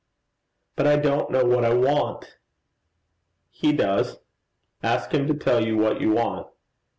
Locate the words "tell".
5.35-5.63